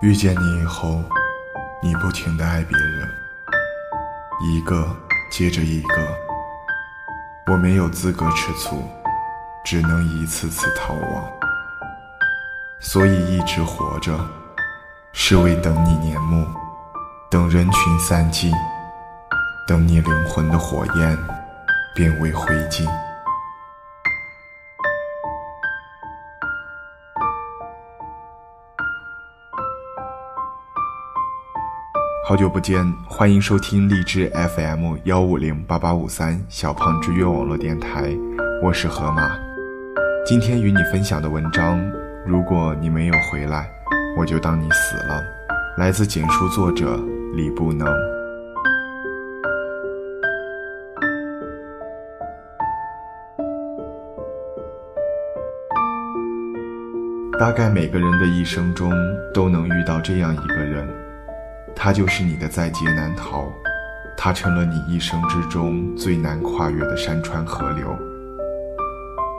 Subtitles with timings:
[0.00, 1.02] 遇见你以后，
[1.82, 3.08] 你不停的爱别人，
[4.44, 4.96] 一个
[5.28, 5.94] 接着一个，
[7.50, 8.88] 我没有资格吃醋，
[9.64, 11.24] 只能一次次逃亡。
[12.78, 14.16] 所以一直活着，
[15.12, 16.46] 是为等你年暮，
[17.28, 18.52] 等人群散尽，
[19.66, 21.18] 等你灵魂的火焰
[21.92, 22.88] 变为灰烬。
[32.28, 38.14] 好久不见，欢迎收听荔枝 FM 幺五零八八五三小胖之约网络电台，
[38.62, 39.30] 我是河马。
[40.26, 41.80] 今天与你分享的文章，
[42.26, 43.70] 如果你没有回来，
[44.14, 45.24] 我就当你死了。
[45.78, 47.00] 来自简书作者
[47.32, 47.88] 李不能。
[57.40, 58.92] 大概每个人的一生中
[59.32, 60.86] 都能遇到这样一个人。
[61.80, 63.44] 他就是你的在劫难逃，
[64.16, 67.96] 他成了你一生之中最难跨越的山川河流。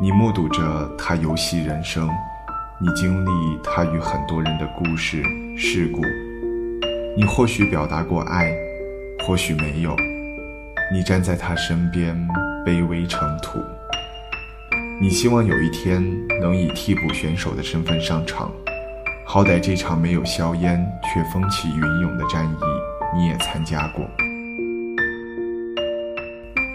[0.00, 2.08] 你目睹着他游戏人生，
[2.80, 3.30] 你经历
[3.62, 5.22] 他与很多人的故事
[5.58, 6.00] 事故。
[7.14, 8.50] 你或许表达过爱，
[9.26, 9.94] 或许没有。
[10.90, 12.16] 你站在他身边，
[12.64, 13.60] 卑微成土。
[14.98, 16.02] 你希望有一天
[16.40, 18.50] 能以替补选手的身份上场。
[19.24, 24.04] 好歹这场没有硝烟却风起云涌的战役，你也参加过。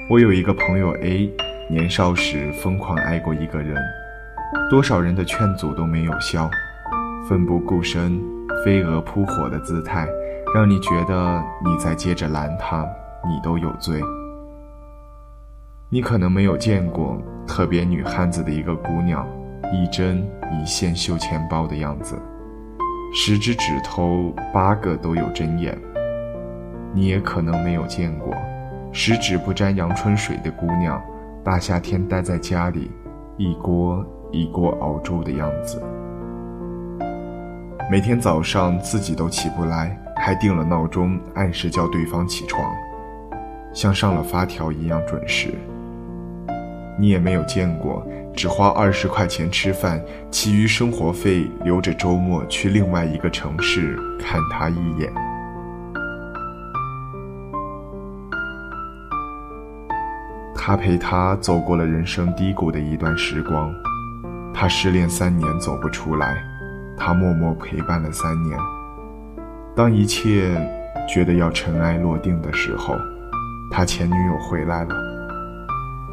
[0.09, 1.30] 我有一个朋友 A，
[1.70, 3.75] 年少时疯狂爱过一个人，
[4.72, 6.50] 多少人的劝阻都没有效，
[7.30, 8.20] 奋不顾身、
[8.64, 10.08] 飞蛾扑火的姿态，
[10.56, 12.88] 让你觉得你再接着拦他，
[13.28, 14.02] 你都有罪。
[15.90, 19.28] 你可能没有见过特别女汉子的一个姑娘，
[19.72, 22.18] 一针一线绣钱包的样子。
[23.19, 25.75] 十只指头八个都有针眼，
[26.93, 28.31] 你也可能没有见过
[28.91, 31.03] 十指不沾阳春水的姑娘，
[31.44, 32.91] 大夏天待在家里，
[33.35, 35.83] 一锅一锅熬粥的样子。
[37.89, 42.72] 每天早上自己都起不来，还定了闹钟，按时叫对方起床，
[43.73, 45.56] 像上了发条一样准时。
[46.97, 48.06] 你也没有见过。
[48.35, 50.00] 只花二十块钱吃饭，
[50.30, 55.12] 其余生活费留着周末去另外一个城市看他一眼。
[60.56, 63.74] 他陪他走过了人生低谷的一段时光，
[64.53, 66.36] 他失恋三年走不出来，
[66.96, 68.59] 他默默陪伴了三年。
[69.75, 70.59] 当一切
[71.07, 72.96] 觉得要尘埃落定的时候，
[73.72, 75.26] 他前女友回来了。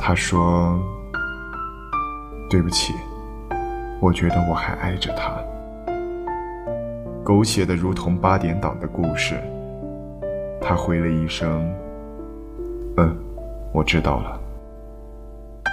[0.07, 0.79] 他说。
[2.51, 2.93] 对不起，
[4.01, 5.33] 我觉得我还爱着他。
[7.25, 9.35] 狗血的如同八点档的故事。
[10.61, 11.75] 他回了一声
[12.99, 13.17] ：“嗯，
[13.73, 14.39] 我知道了。”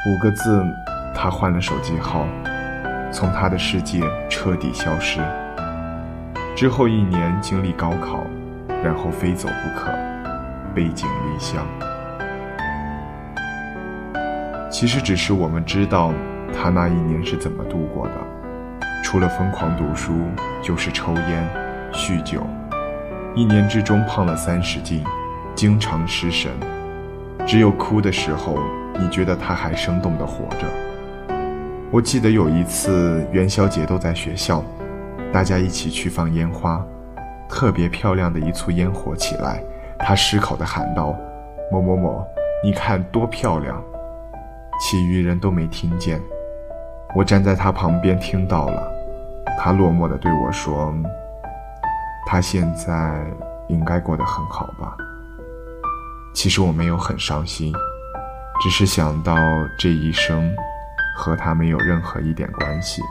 [0.08, 0.64] 五个字，
[1.14, 2.26] 他换了手机号，
[3.12, 4.00] 从他的世界
[4.30, 5.20] 彻底消失。
[6.56, 8.24] 之后一年经历高考，
[8.82, 9.92] 然后非走不可，
[10.74, 11.64] 背井离乡。
[14.72, 16.12] 其实只是我们知道。
[16.54, 18.14] 他那一年是怎么度过的？
[19.02, 20.12] 除了疯狂读书，
[20.62, 21.50] 就是抽烟、
[21.94, 22.46] 酗酒。
[23.34, 25.02] 一年之中胖了三十斤，
[25.56, 26.52] 经常失神。
[27.48, 28.60] 只有哭的时候，
[29.00, 30.68] 你觉得他还生动的活着。
[31.90, 34.62] 我记得有一次元宵节都在学校，
[35.32, 36.86] 大家一起去放烟花，
[37.48, 39.64] 特别漂亮的一簇烟火起来，
[40.00, 41.16] 他失口的喊道
[41.72, 42.28] ：“某某某，
[42.62, 43.82] 你看多漂亮！”
[44.82, 46.20] 其余人都没听见。
[47.16, 48.92] 我站在他旁边，听到了，
[49.60, 50.92] 他落寞地对我说
[52.26, 53.24] ：“他现在
[53.70, 54.98] 应该过得很好吧？”
[56.34, 57.72] 其实我没有很伤心，
[58.62, 59.36] 只是想到
[59.78, 60.52] 这一生
[61.16, 63.04] 和他没有任何一点关系，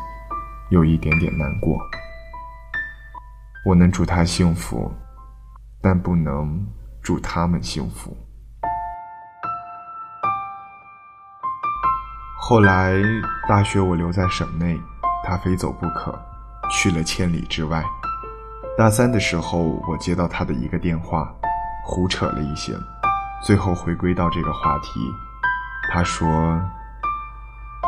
[0.70, 1.78] 有一点点难过。
[3.64, 4.90] 我能祝他幸福，
[5.80, 6.66] 但不能
[7.00, 8.16] 祝他们幸福。
[12.50, 13.00] 后来，
[13.48, 14.76] 大学我留在省内，
[15.22, 16.12] 他非走不可，
[16.68, 17.80] 去了千里之外。
[18.76, 21.32] 大三的时候，我接到他的一个电话，
[21.86, 22.72] 胡扯了一些，
[23.40, 24.98] 最后回归到这个话题。
[25.92, 26.28] 他说：“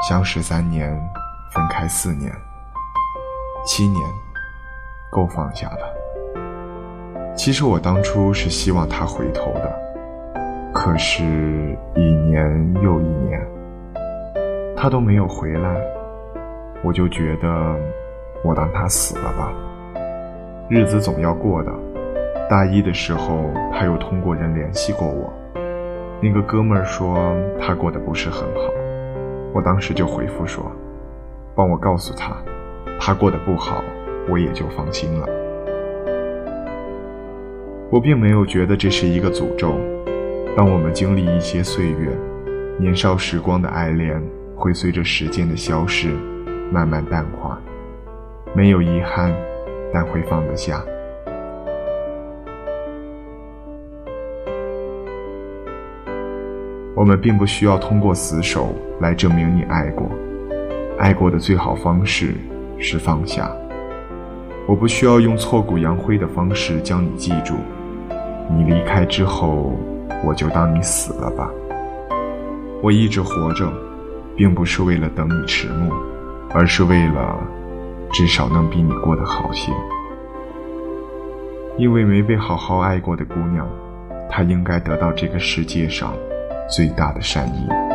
[0.09, 0.97] 相识三年，
[1.53, 2.33] 分开四年，
[3.67, 4.01] 七年，
[5.11, 5.93] 够放下了。”
[7.37, 13.45] 其实我当初是希望他回头的，可是，一年又一年。
[14.83, 15.81] 他都没有回来，
[16.83, 17.77] 我就觉得
[18.43, 19.53] 我当他死了吧。
[20.69, 21.71] 日子总要过的。
[22.51, 25.33] 大一的时候，他又通过人联系过我。
[26.21, 28.73] 那个哥们儿说他过得不是很好，
[29.55, 30.69] 我当时就回复说
[31.55, 32.37] ：“帮我告诉他，
[32.99, 33.85] 他过得不好，
[34.29, 35.29] 我也就放心了。”
[37.89, 39.77] 我并没有觉得这是一个诅咒。
[40.57, 42.11] 当我们经历一些岁月，
[42.81, 44.21] 年少时光的爱恋
[44.63, 46.15] 会随着时间的消逝，
[46.71, 47.59] 慢慢淡化，
[48.55, 49.35] 没有遗憾，
[49.93, 50.81] 但会放得下。
[56.95, 60.09] 我们并不需要通过死守来证明你爱过，
[60.97, 62.33] 爱过的最好方式
[62.79, 63.51] 是放下。
[64.69, 67.57] 我不需要用挫骨扬灰的方式将你记住，
[68.49, 69.77] 你离开之后，
[70.25, 71.51] 我就当你死了吧。
[72.81, 73.69] 我一直活着，
[74.37, 75.93] 并不是为了等你迟暮，
[76.55, 77.39] 而是为了
[78.13, 79.73] 至少能比你过得好些。
[81.79, 83.67] 因为没被好好爱过的姑娘，
[84.29, 86.15] 她应该得到这个世界上。
[86.75, 87.92] 最大的善意。